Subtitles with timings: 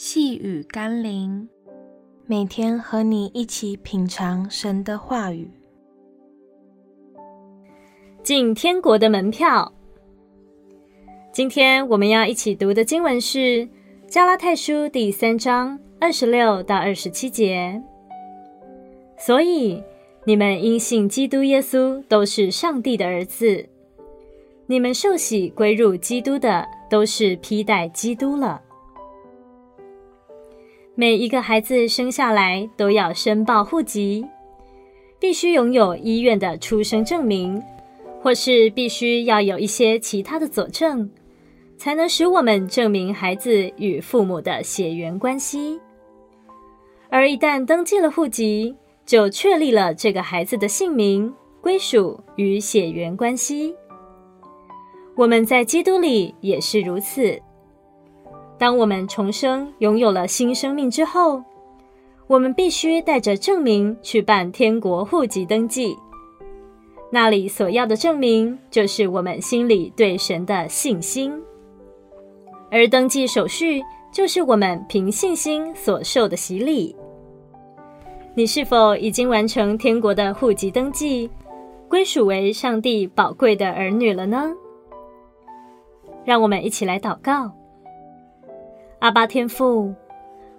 [0.00, 1.48] 细雨甘霖，
[2.24, 5.50] 每天和你一起品尝神的话语，
[8.22, 9.72] 进天国的门票。
[11.32, 13.38] 今天我们要一起读的经文是
[14.06, 17.82] 《加拉太书》第三章二十六到二十七节。
[19.18, 19.82] 所以
[20.24, 23.66] 你们因信基督耶稣，都是上帝的儿子；
[24.68, 28.62] 你们受洗归入基督的，都是披戴基督了。
[31.00, 34.26] 每一个孩子生下来都要申报户籍，
[35.20, 37.62] 必须拥有医院的出生证明，
[38.20, 41.08] 或是必须要有一些其他的佐证，
[41.76, 45.78] 才能使我们证明孩子与父母的血缘关系。
[47.08, 48.74] 而一旦登记了户籍，
[49.06, 53.72] 就确立了这个孩子的姓名、归属与血缘关系。
[55.14, 57.40] 我们在基督里也是如此。
[58.58, 61.42] 当我们重生，拥有了新生命之后，
[62.26, 65.96] 我们必须带着证明去办天国户籍登记。
[67.10, 71.32] 那里所要的证明，就是我们心里对神的信心。
[72.70, 73.82] 而登记手续，
[74.12, 76.94] 就是我们凭信心所受的洗礼。
[78.34, 81.30] 你是否已经完成天国的户籍登记，
[81.88, 84.52] 归属为上帝宝贵的儿女了呢？
[86.24, 87.50] 让我们一起来祷告。
[89.00, 89.94] 阿巴天父，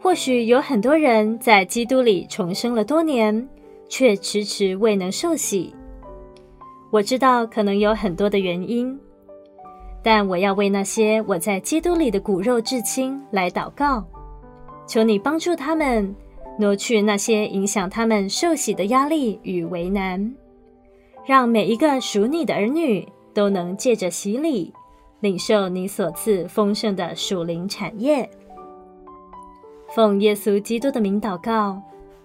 [0.00, 3.48] 或许有很多人在基督里重生了多年，
[3.88, 5.72] 却迟迟未能受洗。
[6.90, 8.98] 我知道可能有很多的原因，
[10.02, 14.04] 但我要为那些我在基督里的骨肉至亲来祷告，
[14.84, 16.12] 求你帮助他们
[16.58, 20.34] 挪去那些影响他们受洗的压力与为难，
[21.24, 24.74] 让每一个属你的儿女都能借着洗礼。
[25.24, 28.28] 领受你所赐丰盛的属灵产业，
[29.94, 31.80] 奉耶稣基督的名祷告，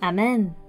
[0.00, 0.61] 阿门。